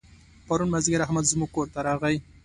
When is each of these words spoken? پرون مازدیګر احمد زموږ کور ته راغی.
پرون 0.47 0.69
مازدیګر 0.73 1.01
احمد 1.03 1.25
زموږ 1.31 1.49
کور 1.55 1.67
ته 1.73 1.79
راغی. 1.87 2.17